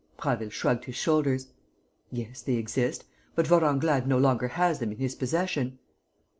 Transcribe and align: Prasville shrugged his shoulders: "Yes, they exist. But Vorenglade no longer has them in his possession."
Prasville 0.17 0.49
shrugged 0.49 0.85
his 0.85 0.95
shoulders: 0.95 1.49
"Yes, 2.09 2.41
they 2.41 2.55
exist. 2.55 3.03
But 3.35 3.45
Vorenglade 3.45 4.07
no 4.07 4.17
longer 4.17 4.47
has 4.47 4.79
them 4.79 4.91
in 4.93 4.97
his 4.97 5.13
possession." 5.13 5.77